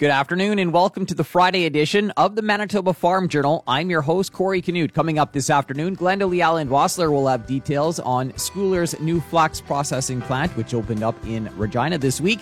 [0.00, 3.62] Good afternoon and welcome to the Friday edition of the Manitoba Farm Journal.
[3.66, 4.94] I'm your host, Corey Canute.
[4.94, 9.60] Coming up this afternoon, Glenda Leal and Vossler will have details on Scoular's new flax
[9.60, 12.40] processing plant, which opened up in Regina this week.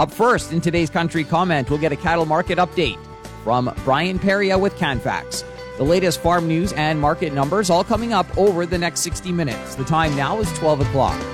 [0.00, 2.98] Up first, in today's country comment, we'll get a cattle market update
[3.44, 5.44] from Brian Perillat with Canfax.
[5.76, 9.76] The latest farm news and market numbers all coming up over the next 60 minutes.
[9.76, 11.24] The time now is 12 o'clock.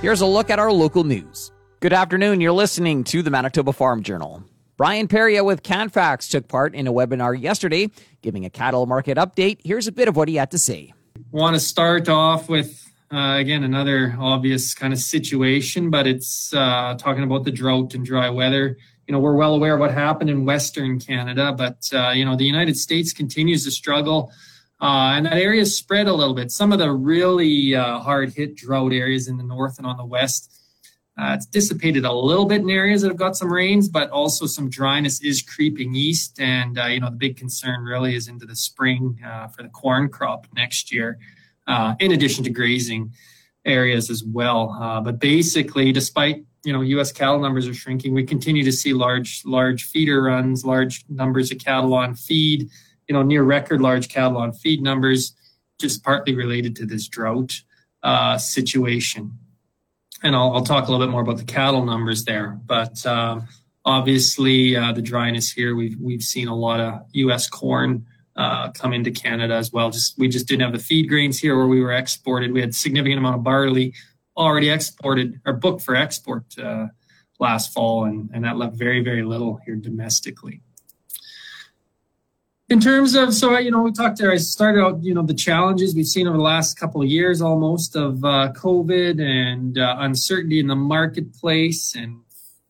[0.00, 1.50] Here's a look at our local news.
[1.84, 2.40] Good afternoon.
[2.40, 4.42] You're listening to the Manitoba Farm Journal.
[4.78, 7.90] Brian Perillat with Canfax took part in a webinar yesterday,
[8.22, 9.58] giving a cattle market update.
[9.62, 10.94] Here's a bit of what he had to say.
[11.30, 16.94] Want to start off with uh, again another obvious kind of situation, but it's uh,
[16.98, 18.78] talking about the drought and dry weather.
[19.06, 22.34] You know, we're well aware of what happened in Western Canada, but uh, you know
[22.34, 24.32] the United States continues to struggle.
[24.80, 26.50] Uh, and that area spread a little bit.
[26.50, 30.06] Some of the really uh, hard hit drought areas in the north and on the
[30.06, 30.50] west
[31.16, 34.46] uh, it's dissipated a little bit in areas that have got some rains, but also
[34.46, 36.40] some dryness is creeping east.
[36.40, 39.68] And, uh, you know, the big concern really is into the spring uh, for the
[39.68, 41.18] corn crop next year,
[41.68, 43.12] uh, in addition to grazing
[43.64, 44.76] areas as well.
[44.80, 47.12] Uh, but basically, despite, you know, U.S.
[47.12, 51.58] cattle numbers are shrinking, we continue to see large, large feeder runs, large numbers of
[51.58, 52.68] cattle on feed,
[53.06, 55.36] you know, near record large cattle on feed numbers,
[55.78, 57.52] just partly related to this drought
[58.02, 59.38] uh, situation
[60.24, 62.58] and I'll, I'll, talk a little bit more about the cattle numbers there.
[62.66, 63.42] But uh,
[63.84, 67.48] obviously, uh, the dryness here, we've we've seen a lot of U.S.
[67.48, 69.90] corn uh, come into Canada as well.
[69.90, 72.52] Just we just didn't have the feed grains here where we were exported.
[72.52, 73.94] We had significant amount of barley
[74.36, 76.86] already exported or booked for export uh,
[77.38, 80.62] last fall, and and that left very very little here domestically
[82.68, 85.34] in terms of so you know we talked there i started out you know the
[85.34, 89.96] challenges we've seen over the last couple of years almost of uh, covid and uh,
[89.98, 92.20] uncertainty in the marketplace and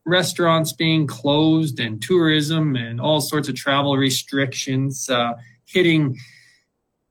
[0.05, 5.33] restaurants being closed and tourism and all sorts of travel restrictions uh,
[5.65, 6.17] hitting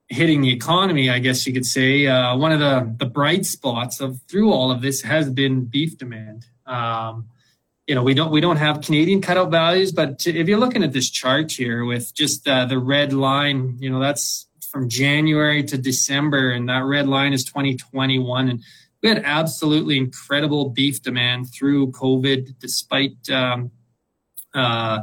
[0.09, 2.05] hitting the economy i guess you could say.
[2.05, 5.97] Uh, one of the the bright spots of through all of this has been beef
[5.97, 6.45] demand.
[6.65, 7.29] Um,
[7.87, 10.93] you know we don't we don't have Canadian cutout values, but if you're looking at
[10.93, 15.77] this chart here with just uh, the red line, you know that's from January to
[15.77, 18.61] December, and that red line is 2021, and
[19.01, 23.69] we had absolutely incredible beef demand through COVID, despite um,
[24.53, 25.01] uh,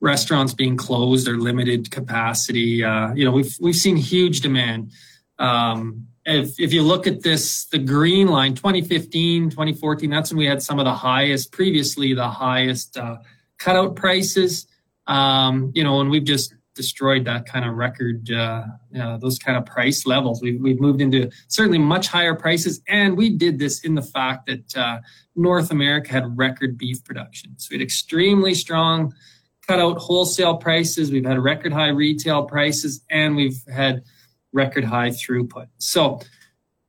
[0.00, 2.82] restaurants being closed or limited capacity.
[2.82, 4.90] Uh, you know we've we've seen huge demand.
[5.38, 10.46] Um, if, if you look at this, the green line, 2015, 2014, that's when we
[10.46, 13.18] had some of the highest, previously the highest uh,
[13.58, 14.66] cutout prices.
[15.06, 18.64] Um, you know, and we've just destroyed that kind of record, uh,
[19.18, 20.42] those kind of price levels.
[20.42, 22.82] We've, we've moved into certainly much higher prices.
[22.88, 24.98] And we did this in the fact that uh,
[25.36, 27.54] North America had record beef production.
[27.56, 29.14] So we had extremely strong
[29.66, 31.10] cutout wholesale prices.
[31.12, 34.02] We've had record high retail prices and we've had
[34.52, 35.66] record high throughput.
[35.78, 36.20] So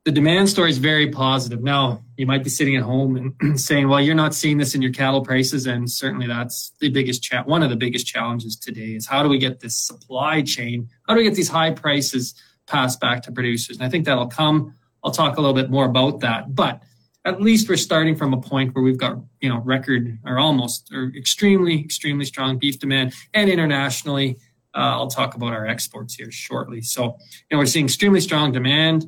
[0.08, 1.62] the demand story is very positive.
[1.62, 4.82] Now, you might be sitting at home and saying, well, you're not seeing this in
[4.82, 5.66] your cattle prices.
[5.68, 9.28] And certainly that's the biggest, cha- one of the biggest challenges today is how do
[9.28, 10.88] we get this supply chain?
[11.08, 12.36] How do we get these high prices
[12.68, 13.76] passed back to producers?
[13.76, 14.74] And I think that'll come.
[15.04, 16.56] I'll talk a little bit more about that.
[16.56, 16.82] But
[17.26, 20.90] at least we're starting from a point where we've got, you know, record or almost
[20.94, 24.38] or extremely, extremely strong beef demand and internationally
[24.74, 26.82] I'll talk about our exports here shortly.
[26.82, 27.12] So, you
[27.52, 29.06] know, we're seeing extremely strong demand.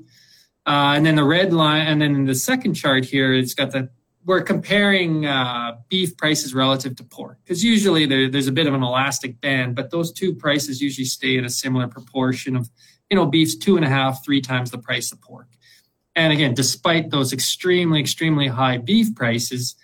[0.66, 3.72] Uh, and then the red line, and then in the second chart here, it's got
[3.72, 3.90] the
[4.26, 8.74] we're comparing uh, beef prices relative to pork because usually there, there's a bit of
[8.74, 12.70] an elastic band, but those two prices usually stay at a similar proportion of,
[13.10, 15.48] you know, beef's two and a half, three times the price of pork.
[16.16, 19.76] And again, despite those extremely, extremely high beef prices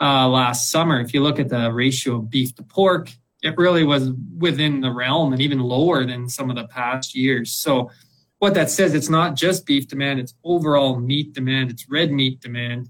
[0.00, 3.10] uh, last summer, if you look at the ratio of beef to pork,
[3.42, 7.52] it really was within the realm and even lower than some of the past years.
[7.52, 7.90] So
[8.38, 12.40] what that says, it's not just beef demand, it's overall meat demand, it's red meat
[12.40, 12.88] demand.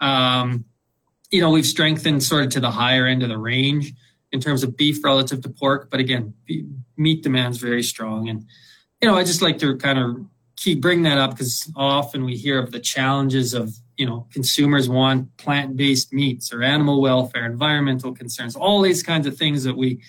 [0.00, 0.64] Um,
[1.30, 3.92] you know, we've strengthened sort of to the higher end of the range
[4.32, 6.34] in terms of beef relative to pork, but again,
[6.96, 8.28] meat demand is very strong.
[8.28, 8.44] And,
[9.00, 12.36] you know, I just like to kind of keep bring that up because often we
[12.36, 18.12] hear of the challenges of you know consumers want plant-based meats or animal welfare environmental
[18.12, 20.00] concerns all these kinds of things that we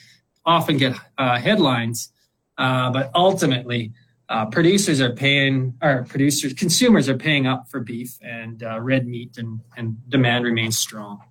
[0.45, 2.11] often get uh, headlines
[2.57, 3.91] uh, but ultimately
[4.29, 9.05] uh, producers are paying or producers consumers are paying up for beef and uh, red
[9.05, 11.21] meat and, and demand remains strong.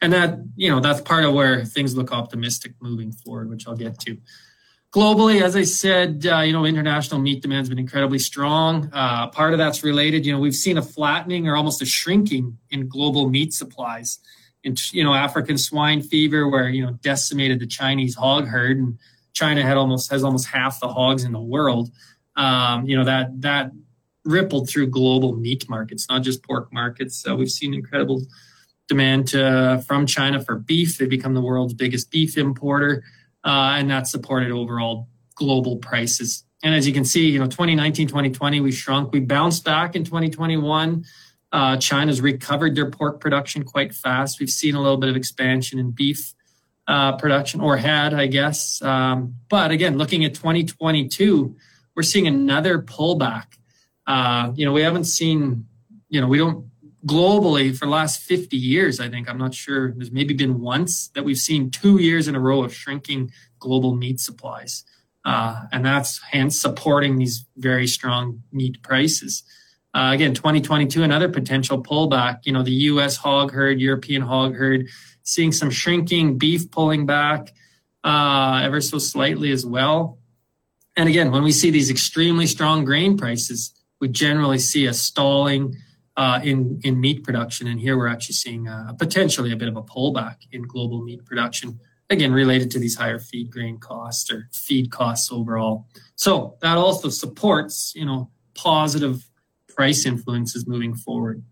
[0.00, 3.76] And that you know that's part of where things look optimistic moving forward which i'll
[3.76, 4.16] get to
[4.92, 8.90] globally, as I said, uh, you know, international meat demand has been incredibly strong.
[8.92, 12.58] Uh, part of that's related, you know, we've seen a flattening or almost a shrinking
[12.70, 14.18] in global meat supplies.
[14.64, 18.98] in you know African swine fever, where you know decimated the Chinese hog herd, and
[19.32, 21.90] China had almost has almost half the hogs in the world.
[22.36, 23.72] Um, you know that that
[24.24, 27.16] rippled through global meat markets, not just pork markets.
[27.16, 28.22] So we've seen incredible
[28.88, 30.98] demand to, from China for beef.
[30.98, 33.04] They become the world's biggest beef importer,
[33.50, 36.44] and that supported overall global prices.
[36.62, 39.12] And as you can see, you know, 2019, 2020, we shrunk.
[39.12, 41.04] We bounced back in 2021.
[41.50, 44.40] Uh, China's recovered their pork production quite fast.
[44.40, 46.34] We've seen a little bit of expansion in beef
[46.88, 48.82] uh, production, or had, I guess.
[48.82, 51.54] Um, but again, looking at 2022,
[51.94, 53.44] we're seeing another pullback.
[54.06, 55.66] Uh, you know, we haven't seen,
[56.08, 56.67] you know, we don't
[57.06, 61.08] globally for the last 50 years, I think, I'm not sure, there's maybe been once
[61.08, 64.84] that we've seen two years in a row of shrinking global meat supplies.
[65.24, 69.42] Uh, and that's hence supporting these very strong meat prices.
[69.94, 72.40] Uh, again, 2022, another potential pullback.
[72.44, 73.16] You know, the U.S.
[73.16, 74.88] hog herd, European hog herd,
[75.22, 77.52] seeing some shrinking, beef pulling back
[78.04, 80.18] uh, ever so slightly as well.
[80.96, 85.76] And again, when we see these extremely strong grain prices, we generally see a stalling
[86.42, 87.66] in in meat production.
[87.66, 91.24] And here we're actually seeing uh, potentially a bit of a pullback in global meat
[91.24, 91.80] production
[92.10, 95.86] again related to these higher feed grain costs or feed costs overall.
[96.16, 99.28] So that also supports, you know, positive
[99.74, 101.42] price influences moving forward.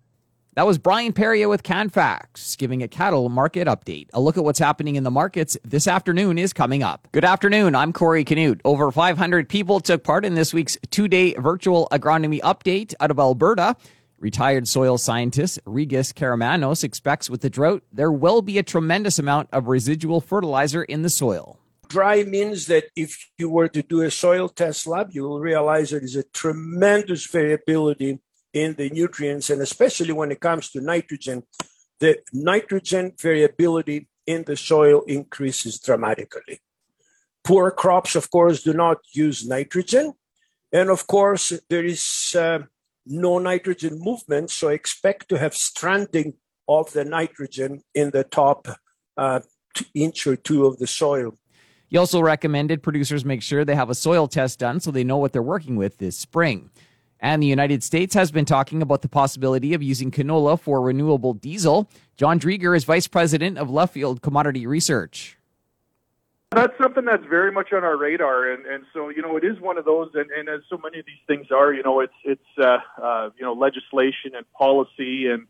[0.56, 4.08] That was Brian Perillat with CanFax giving a cattle market update.
[4.14, 7.08] A look at what's happening in the markets this afternoon is coming up.
[7.12, 7.74] Good afternoon.
[7.74, 8.62] I'm Corey Canute.
[8.64, 13.18] Over 500 people took part in this week's two day virtual agronomy update out of
[13.18, 13.76] Alberta.
[14.18, 19.48] Retired soil scientist Rigas Karamanos expects with the drought, there will be a tremendous amount
[19.52, 21.58] of residual fertilizer in the soil.
[21.88, 25.90] Dry means that if you were to do a soil test lab, you will realize
[25.90, 28.20] there is a tremendous variability
[28.54, 31.42] in the nutrients, and especially when it comes to nitrogen,
[32.00, 36.60] the nitrogen variability in the soil increases dramatically.
[37.44, 40.14] Poor crops, of course, do not use nitrogen.
[40.72, 42.60] And of course, there is uh,
[43.06, 46.34] no nitrogen movement, so expect to have stranding
[46.68, 48.68] of the nitrogen in the top
[49.16, 49.40] uh,
[49.94, 51.38] inch or two of the soil.
[51.88, 55.18] He also recommended producers make sure they have a soil test done so they know
[55.18, 56.70] what they're working with this spring.
[57.20, 61.32] And the United States has been talking about the possibility of using canola for renewable
[61.32, 61.88] diesel.
[62.16, 65.38] John Driedger is vice president of Left Field Commodity Research.
[66.52, 69.60] That's something that's very much on our radar, and, and so you know it is
[69.60, 72.14] one of those, and, and as so many of these things are, you know, it's
[72.24, 75.46] it's uh, uh, you know legislation and policy and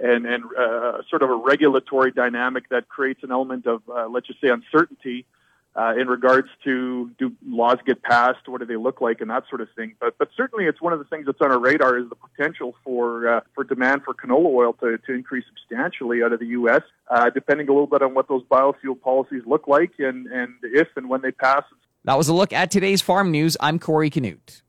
[0.00, 4.26] and and uh, sort of a regulatory dynamic that creates an element of uh, let's
[4.26, 5.24] just say uncertainty.
[5.24, 5.39] uh,
[5.76, 9.60] in regards to do laws get passed, what do they look like, and that sort
[9.60, 9.94] of thing.
[10.00, 12.74] But but certainly, it's one of the things that's on our radar is the potential
[12.84, 16.82] for uh, for demand for canola oil to, to increase substantially out of the U.S.
[17.08, 20.88] Uh, depending a little bit on what those biofuel policies look like and and if
[20.96, 21.62] and when they pass.
[22.04, 23.56] That was a look at today's farm news.
[23.60, 24.62] I'm Corey Canute.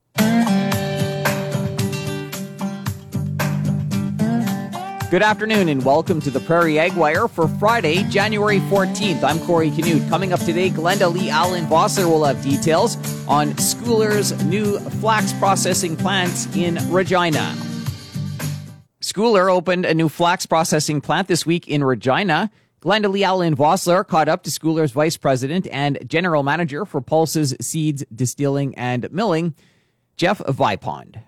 [5.11, 9.21] Good afternoon and welcome to the Prairie Ag Wire for Friday, January 14th.
[9.23, 10.07] I'm Corey Canute.
[10.07, 12.95] Coming up today, Glenda Lee Allen Vossler will have details
[13.27, 17.53] on Scoular's new flax processing plant in Regina.
[19.01, 22.49] Scoular opened a new flax processing plant this week in Regina.
[22.81, 27.53] Glenda Lee Allen Vossler caught up to Scoular's vice president and general manager for Pulses
[27.59, 29.55] Seeds Distilling and Milling,
[30.15, 31.21] Jeff Vipond.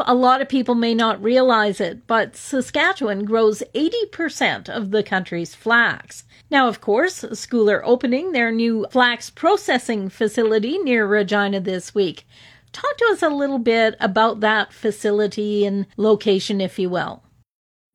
[0.00, 5.54] A lot of people may not realize it, but Saskatchewan grows 80% of the country's
[5.54, 6.24] flax.
[6.50, 12.26] Now, of course, Scoular opening their new flax processing facility near Regina this week.
[12.72, 17.22] Talk to us a little bit about that facility and location, if you will.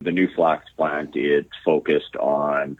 [0.00, 2.78] The new flax plant is focused on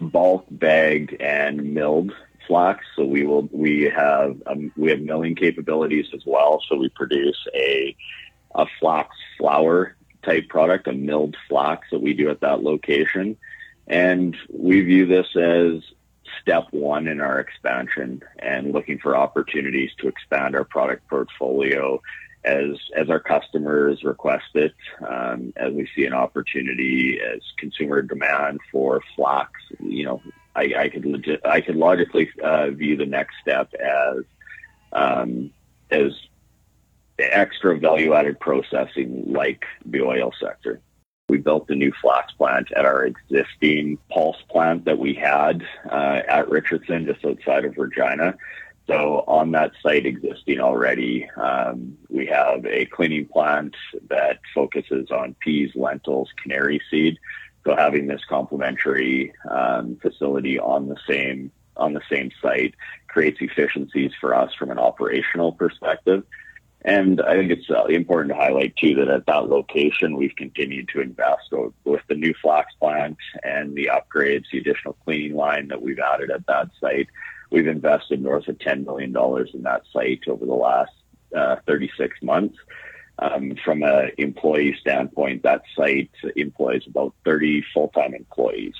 [0.00, 2.12] bulk bagged and milled
[2.46, 2.84] flax.
[2.94, 6.62] So we will we have um, we have milling capabilities as well.
[6.68, 7.96] So we produce a
[8.54, 13.36] a flax flour type product, a milled flax that we do at that location.
[13.86, 15.82] And we view this as
[16.42, 22.00] step one in our expansion and looking for opportunities to expand our product portfolio
[22.44, 24.74] as as our customers request it,
[25.06, 29.50] um, as we see an opportunity, as consumer demand for flax.
[29.80, 30.22] You know,
[30.54, 34.24] I, I could legit, I could logically uh, view the next step as
[34.92, 35.50] um,
[35.90, 36.12] as
[37.18, 40.80] extra value added processing like the oil sector.
[41.28, 46.22] We built a new flax plant at our existing pulse plant that we had uh,
[46.26, 48.34] at Richardson, just outside of Regina.
[48.86, 53.76] So on that site existing already, um, we have a cleaning plant
[54.08, 57.18] that focuses on peas, lentils, canary seed.
[57.66, 62.74] So having this complementary um, facility on the same on the same site
[63.06, 66.24] creates efficiencies for us from an operational perspective.
[66.82, 70.88] And I think it's uh, important to highlight too that at that location, we've continued
[70.90, 71.52] to invest
[71.84, 76.30] with the new flax plant and the upgrades, the additional cleaning line that we've added
[76.30, 77.08] at that site.
[77.50, 79.14] We've invested north of $10 million
[79.54, 80.92] in that site over the last
[81.36, 82.56] uh, 36 months.
[83.20, 88.74] Um, from an employee standpoint, that site employs about 30 full-time employees.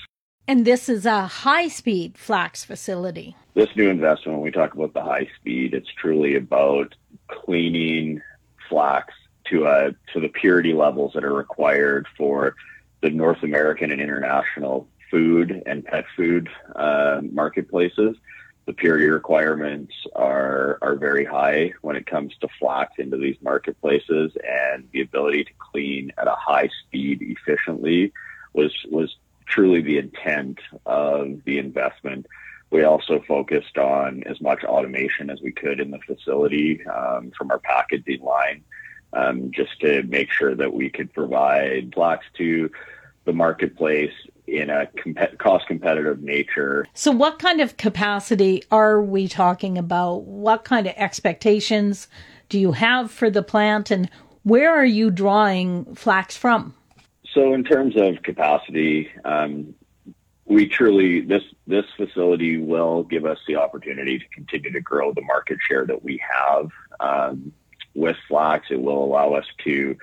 [0.46, 3.34] And this is a high speed flax facility.
[3.54, 6.94] This new investment, when we talk about the high speed, it's truly about
[7.28, 8.20] cleaning
[8.68, 9.14] flax
[9.46, 12.54] to a to the purity levels that are required for
[13.00, 18.16] the North American and international food and pet food uh, marketplaces.
[18.66, 24.32] The purity requirements are are very high when it comes to flax into these marketplaces,
[24.46, 28.12] and the ability to clean at a high speed efficiently
[28.52, 29.16] was was
[29.46, 32.26] truly the intent of the investment.
[32.70, 37.50] We also focused on as much automation as we could in the facility um, from
[37.50, 38.62] our packaging line,
[39.12, 42.70] um, just to make sure that we could provide blocks to
[43.24, 44.12] the marketplace
[44.46, 46.86] in a comp- cost competitive nature.
[46.94, 50.22] So, what kind of capacity are we talking about?
[50.22, 52.08] What kind of expectations
[52.48, 54.10] do you have for the plant, and
[54.42, 56.74] where are you drawing flax from?
[57.34, 59.74] So in terms of capacity, um,
[60.48, 65.20] we truly this this facility will give us the opportunity to continue to grow the
[65.22, 67.52] market share that we have um,
[67.94, 68.68] with flax.
[68.70, 69.96] It will allow us to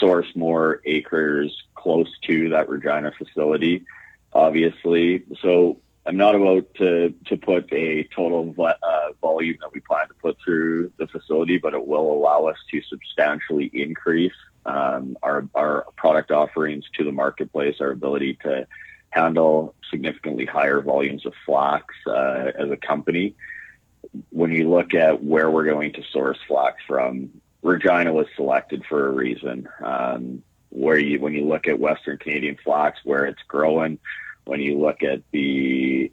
[0.00, 3.84] source more acres close to that Regina facility,
[4.32, 5.24] obviously.
[5.42, 10.14] So I'm not about to to put a total uh, volume that we plan to
[10.14, 14.32] put through the facility, but it will allow us to substantially increase
[14.64, 18.66] um, our, our product offerings to the marketplace, our ability to
[19.12, 23.34] handle significantly higher volumes of flax uh, as a company.
[24.30, 27.30] When you look at where we're going to source flax from,
[27.62, 29.68] Regina was selected for a reason.
[29.82, 33.98] Um, where you, when you look at Western Canadian flax, where it's growing,
[34.44, 36.10] when you look at the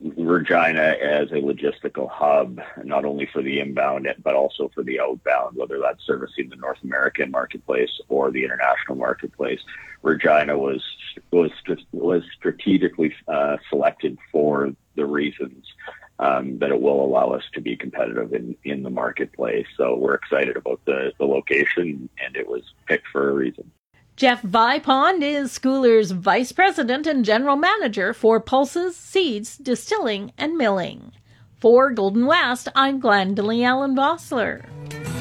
[0.00, 5.56] Regina as a logistical hub, not only for the inbound, but also for the outbound,
[5.56, 9.60] whether that's servicing the North American marketplace or the international marketplace.
[10.02, 10.82] Regina was
[11.34, 11.50] was
[11.92, 15.66] was strategically uh, selected for the reasons
[16.18, 19.66] um, that it will allow us to be competitive in, in the marketplace.
[19.76, 23.70] So we're excited about the, the location, and it was picked for a reason.
[24.16, 31.12] Jeff Vipond is Scoular's Vice President and General Manager for Pulses, Seeds, Distilling, and Milling.
[31.60, 35.13] For Golden West, I'm Glendalee Allen Vossler.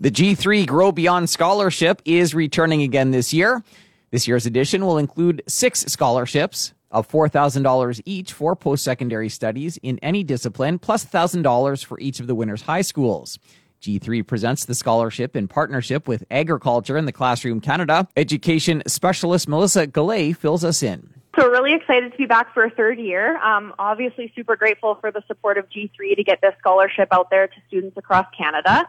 [0.00, 3.64] The G3 Grow Beyond Scholarship is returning again this year.
[4.12, 9.98] This year's edition will include six scholarships, of $4,000 each for post secondary studies in
[9.98, 13.40] any discipline, plus $1,000 for each of the winners' high schools.
[13.82, 18.06] G3 presents the scholarship in partnership with Agriculture in the Classroom Canada.
[18.16, 21.12] Education specialist Melissa Gallet fills us in.
[21.36, 23.36] So, really excited to be back for a third year.
[23.38, 27.48] Um, obviously, super grateful for the support of G3 to get this scholarship out there
[27.48, 28.88] to students across Canada.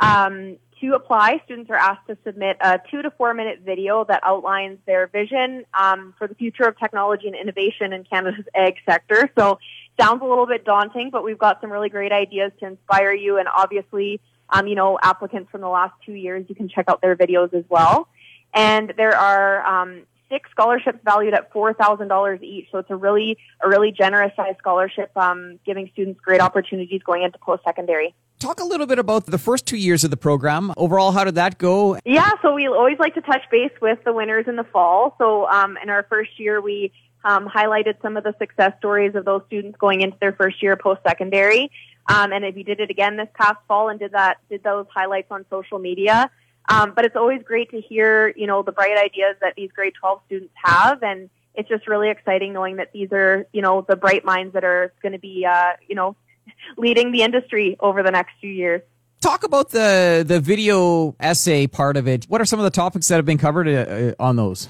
[0.00, 4.20] Um, to apply, students are asked to submit a two to four minute video that
[4.24, 9.30] outlines their vision um, for the future of technology and innovation in Canada's ag sector.
[9.36, 9.58] So,
[10.00, 13.38] sounds a little bit daunting, but we've got some really great ideas to inspire you.
[13.38, 17.00] And obviously, um, you know, applicants from the last two years, you can check out
[17.00, 18.08] their videos as well.
[18.54, 22.68] And there are um, six scholarships valued at four thousand dollars each.
[22.70, 27.22] So it's a really a really generous size scholarship, um, giving students great opportunities going
[27.22, 28.14] into post secondary.
[28.38, 30.72] Talk a little bit about the first two years of the program.
[30.76, 31.98] Overall, how did that go?
[32.04, 35.16] Yeah, so we always like to touch base with the winners in the fall.
[35.18, 36.92] So um, in our first year, we
[37.24, 40.76] um, highlighted some of the success stories of those students going into their first year
[40.76, 41.70] post secondary.
[42.06, 44.86] Um, and if you did it again this past fall and did that, did those
[44.94, 46.30] highlights on social media.
[46.68, 49.94] Um, but it's always great to hear, you know, the bright ideas that these grade
[49.98, 51.02] 12 students have.
[51.02, 54.64] And it's just really exciting knowing that these are, you know, the bright minds that
[54.64, 56.14] are going to be, uh, you know,
[56.76, 58.82] leading the industry over the next few years.
[59.20, 62.26] Talk about the the video essay part of it.
[62.26, 64.68] What are some of the topics that have been covered uh, on those?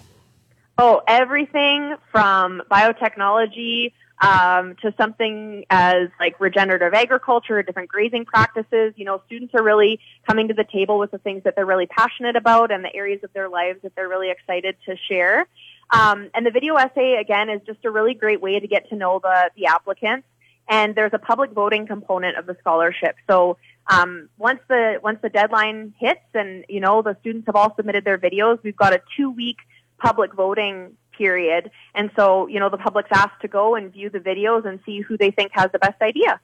[0.78, 8.94] Oh, everything from biotechnology um, to something as like regenerative agriculture, different grazing practices.
[8.96, 11.87] You know, students are really coming to the table with the things that they're really
[11.87, 15.46] passionate about and the areas of their lives that they're really excited to share.
[15.90, 18.96] Um, and the video essay again is just a really great way to get to
[18.96, 20.26] know the the applicants
[20.68, 23.16] and there's a public voting component of the scholarship.
[23.28, 23.56] So
[23.87, 28.04] um, once the once the deadline hits, and you know the students have all submitted
[28.04, 29.56] their videos, we've got a two week
[29.98, 34.20] public voting period, and so you know the public's asked to go and view the
[34.20, 36.40] videos and see who they think has the best idea.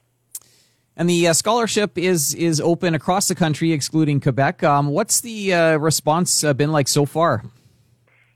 [0.97, 4.63] And the uh, scholarship is is open across the country, excluding Quebec.
[4.63, 7.43] Um, what's the uh, response uh, been like so far?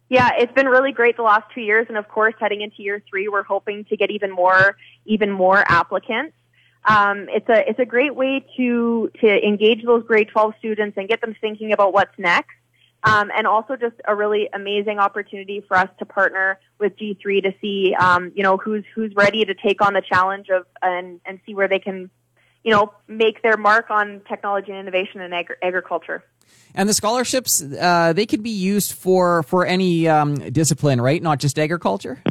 [0.09, 3.01] Yeah, it's been really great the last two years, and of course, heading into year
[3.07, 6.33] three, we're hoping to get even more, even more applicants.
[6.85, 11.07] Um, it's a it's a great way to to engage those grade 12 students and
[11.07, 12.55] get them thinking about what's next.
[13.03, 17.53] Um, and also just a really amazing opportunity for us to partner with G3 to
[17.61, 21.39] see, um, you know, who's who's ready to take on the challenge of and and
[21.45, 22.09] see where they can,
[22.63, 26.23] you know, make their mark on technology and innovation in agri- agriculture.
[26.75, 31.23] And the scholarships, uh, they can be used for for any um, discipline, right?
[31.23, 32.21] Not just agriculture.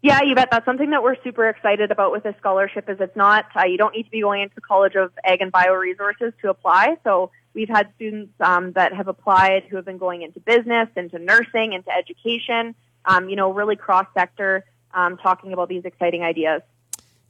[0.00, 0.48] Yeah, you bet.
[0.50, 2.88] That's something that we're super excited about with this scholarship.
[2.88, 5.40] Is it's not uh, you don't need to be going into the College of Ag
[5.40, 6.96] and Bioresources to apply.
[7.02, 11.18] So we've had students um, that have applied who have been going into business, into
[11.18, 12.74] nursing, into education.
[13.04, 16.62] Um, you know, really cross sector, um, talking about these exciting ideas.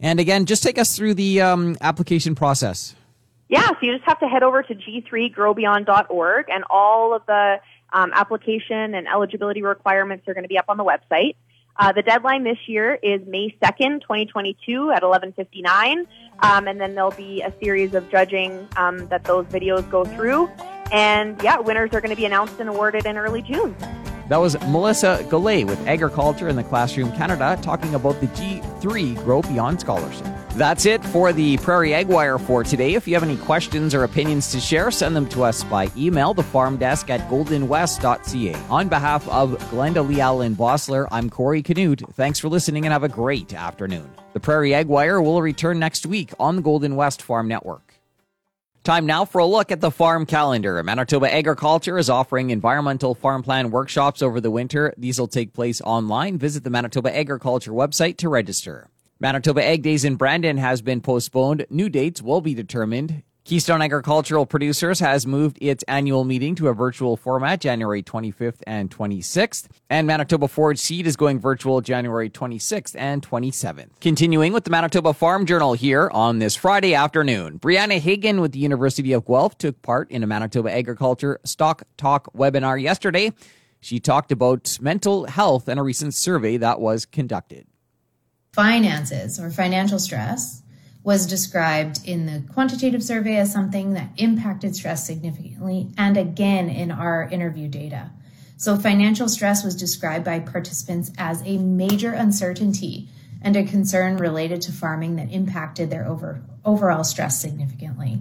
[0.01, 2.95] And again, just take us through the um, application process.
[3.49, 7.61] Yeah, so you just have to head over to g3growbeyond.org, and all of the
[7.93, 11.37] um, application and eligibility requirements are going to be up on the website.
[11.79, 16.07] Uh, the deadline this year is May 2nd, 2022 at 11:59,
[16.41, 20.51] um, and then there'll be a series of judging um, that those videos go through.
[20.91, 23.77] And yeah, winners are going to be announced and awarded in early June.
[24.29, 29.43] That was Melissa Gallet with Agriculture in the Classroom Canada talking about the G3 Grow
[29.43, 30.27] Beyond Scholarship.
[30.59, 32.95] That's it for the Prairie Ag Wire for today.
[32.95, 36.35] If you have any questions or opinions to share, send them to us by email,
[36.35, 38.55] the farm desk at goldenwest.ca.
[38.69, 42.03] On behalf of Glenda Leal and Vossler, I'm Corey Canute.
[42.15, 44.11] Thanks for listening and have a great afternoon.
[44.33, 47.95] The Prairie Ag Wire will return next week on the Golden West Farm Network.
[48.83, 50.83] Time now for a look at the farm calendar.
[50.83, 54.93] Manitoba Agriculture is offering environmental farm plan workshops over the winter.
[54.99, 56.37] These will take place online.
[56.37, 58.89] Visit the Manitoba Agriculture website to register.
[59.21, 61.67] Manitoba Ag Days in Brandon has been postponed.
[61.71, 63.25] New dates will be determined.
[63.43, 68.93] Keystone Agricultural Producers has moved its annual meeting to a virtual format January 25th and
[68.93, 69.67] 26th.
[69.91, 73.89] And Manitoba Forage Seed is going virtual January 26th and 27th.
[74.01, 77.59] Continuing with the Manitoba Farm Journal here on this Friday afternoon.
[77.59, 82.33] Brianna Hagen with the University of Guelph took part in a Manitoba Agriculture Stock Talk
[82.35, 83.33] webinar yesterday.
[83.81, 87.67] She talked about mental health and a recent survey that was conducted
[88.59, 90.63] finances or financial stress
[91.05, 96.91] was described in the quantitative survey as something that impacted stress significantly and again in
[96.91, 98.11] our interview data.
[98.57, 103.09] So, financial stress was described by participants as a major uncertainty
[103.43, 108.19] and a concern related to farming that impacted their over, overall stress significantly.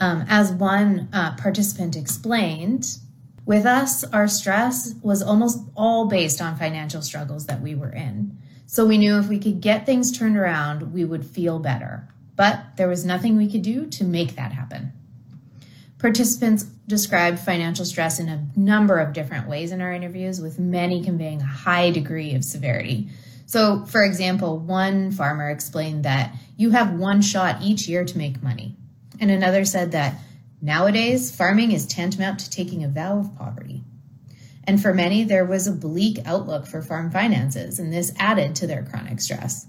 [0.00, 2.98] Um, as one uh, participant explained,
[3.46, 8.38] with us, our stress was almost all based on financial struggles that we were in.
[8.66, 12.08] So we knew if we could get things turned around, we would feel better.
[12.36, 14.92] But there was nothing we could do to make that happen.
[15.98, 21.02] Participants described financial stress in a number of different ways in our interviews, with many
[21.02, 23.08] conveying a high degree of severity.
[23.46, 28.42] So, for example, one farmer explained that you have one shot each year to make
[28.42, 28.76] money.
[29.20, 30.18] And another said that
[30.60, 33.82] nowadays, farming is tantamount to taking a vow of poverty.
[34.66, 38.66] And for many, there was a bleak outlook for farm finances, and this added to
[38.66, 39.66] their chronic stress.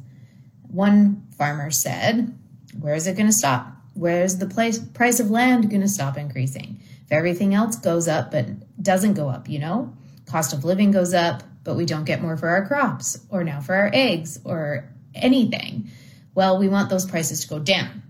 [0.69, 2.37] One farmer said,
[2.79, 3.73] Where is it going to stop?
[3.93, 6.81] Where's the place, price of land going to stop increasing?
[7.05, 8.47] If everything else goes up but
[8.81, 9.93] doesn't go up, you know?
[10.25, 13.59] Cost of living goes up, but we don't get more for our crops, or now
[13.59, 15.89] for our eggs, or anything.
[16.33, 18.03] Well, we want those prices to go down.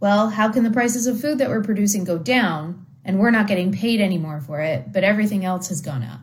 [0.00, 3.46] Well, how can the prices of food that we're producing go down and we're not
[3.46, 6.20] getting paid anymore for it, but everything else has gone up.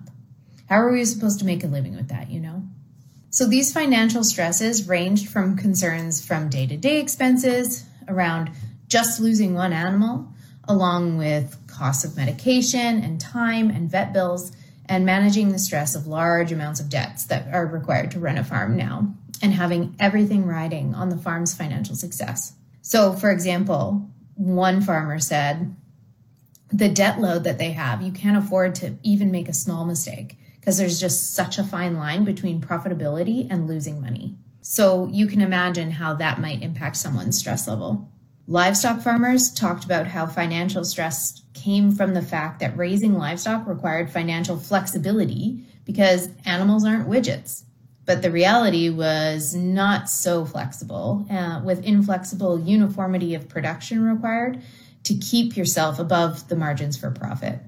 [0.69, 2.61] How are we supposed to make a living with that, you know?
[3.29, 8.51] So these financial stresses ranged from concerns from day to day expenses around
[8.87, 10.27] just losing one animal,
[10.65, 14.51] along with costs of medication and time and vet bills,
[14.85, 18.43] and managing the stress of large amounts of debts that are required to run a
[18.43, 22.53] farm now, and having everything riding on the farm's financial success.
[22.81, 25.73] So, for example, one farmer said,
[26.73, 30.37] the debt load that they have, you can't afford to even make a small mistake
[30.59, 34.35] because there's just such a fine line between profitability and losing money.
[34.61, 38.09] So you can imagine how that might impact someone's stress level.
[38.47, 44.09] Livestock farmers talked about how financial stress came from the fact that raising livestock required
[44.09, 47.63] financial flexibility because animals aren't widgets.
[48.05, 54.61] But the reality was not so flexible, uh, with inflexible uniformity of production required
[55.03, 57.59] to keep yourself above the margins for profit.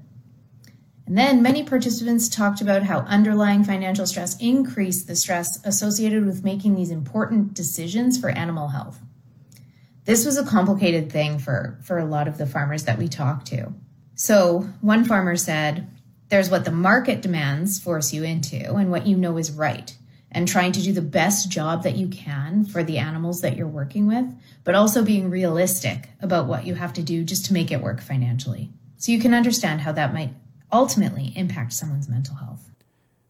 [1.06, 6.44] And then many participants talked about how underlying financial stress increased the stress associated with
[6.44, 8.98] making these important decisions for animal health.
[10.04, 13.46] This was a complicated thing for, for a lot of the farmers that we talked
[13.48, 13.72] to.
[14.16, 15.88] So one farmer said,
[16.28, 19.96] There's what the market demands force you into and what you know is right,
[20.36, 23.66] and trying to do the best job that you can for the animals that you're
[23.66, 24.26] working with,
[24.64, 28.02] but also being realistic about what you have to do just to make it work
[28.02, 28.70] financially.
[28.98, 30.34] So you can understand how that might
[30.70, 32.68] ultimately impact someone's mental health.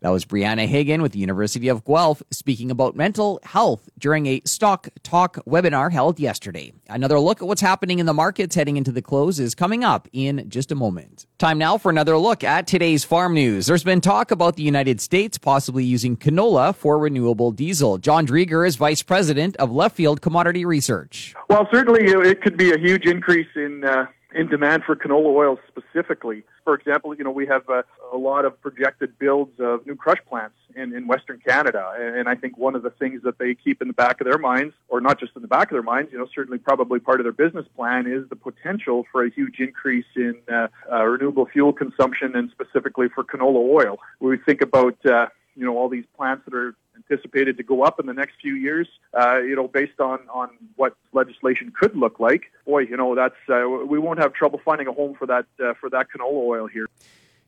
[0.01, 4.43] That was Brianna Hagen with the University of Guelph speaking about mental health during a
[4.45, 6.73] Stock Talk webinar held yesterday.
[6.89, 10.07] Another look at what's happening in the markets heading into the close is coming up
[10.13, 11.27] in just a moment.
[11.39, 13.67] Time now for another look at today's farm news.
[13.67, 17.97] There's been talk about the United States possibly using canola for renewable diesel.
[17.97, 21.35] John Driedger is Vice President of Left Field Commodity Research.
[21.49, 25.59] Well, certainly it could be a huge increase in uh, in demand for canola oil
[25.67, 26.45] specifically.
[26.63, 30.19] For example, you know, we have a, a lot of projected builds of new crush
[30.29, 31.93] plants in, in Western Canada.
[31.99, 34.39] And I think one of the things that they keep in the back of their
[34.39, 37.19] minds, or not just in the back of their minds, you know, certainly probably part
[37.19, 41.47] of their business plan is the potential for a huge increase in uh, uh, renewable
[41.47, 43.99] fuel consumption and specifically for canola oil.
[44.19, 47.83] When we think about, uh, you know, all these plants that are anticipated to go
[47.83, 48.89] up in the next few years.
[49.19, 52.53] Uh, you know, based on on what legislation could look like.
[52.67, 55.75] Boy, you know, that's uh, we won't have trouble finding a home for that uh,
[55.81, 56.87] for that canola oil here.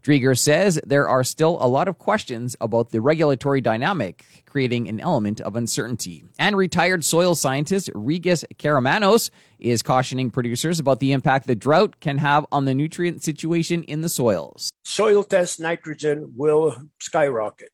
[0.03, 5.01] Driedger says there are still a lot of questions about the regulatory dynamic, creating an
[5.01, 6.25] element of uncertainty.
[6.39, 12.19] And retired soil scientist Rigas Karamanos is cautioning producers about the impact the drought can
[12.19, 14.71] have on the nutrient situation in the soils.
[14.85, 17.71] Soil test nitrogen will skyrocket.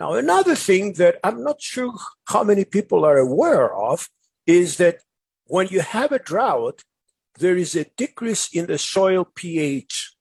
[0.00, 1.92] Now, another thing that I'm not sure
[2.24, 4.08] how many people are aware of
[4.46, 5.00] is that
[5.44, 6.82] when you have a drought,
[7.38, 10.14] there is a decrease in the soil pH.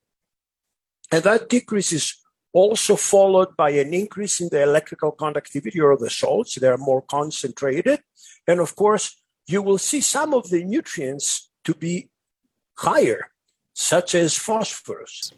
[1.12, 2.14] And that decrease is
[2.52, 6.56] also followed by an increase in the electrical conductivity of the salts.
[6.56, 8.02] They are more concentrated.
[8.46, 9.16] And of course,
[9.48, 12.10] you will see some of the nutrients to be
[12.78, 13.32] higher,
[13.74, 15.32] such as phosphorus.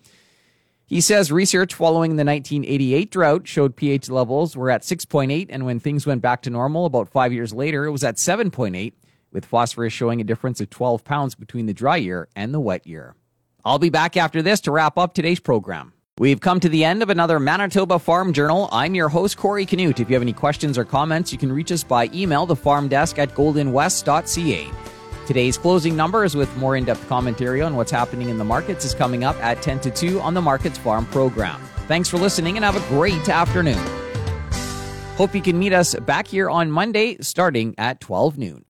[0.91, 5.79] He says research following the 1988 drought showed pH levels were at 6.8, and when
[5.79, 8.91] things went back to normal about five years later, it was at 7.8,
[9.31, 12.85] with phosphorus showing a difference of 12 pounds between the dry year and the wet
[12.85, 13.15] year.
[13.63, 15.93] I'll be back after this to wrap up today's program.
[16.17, 18.67] We've come to the end of another Manitoba Farm Journal.
[18.73, 20.01] I'm your host, Corey Canute.
[20.01, 22.89] If you have any questions or comments, you can reach us by email, the farm
[22.89, 24.90] desk at goldenwest.ca.
[25.27, 28.95] Today's closing numbers with more in depth commentary on what's happening in the markets is
[28.95, 31.61] coming up at 10 to 2 on the Markets Farm program.
[31.87, 33.79] Thanks for listening and have a great afternoon.
[35.15, 38.59] Hope you can meet us back here on Monday starting at 12 noon.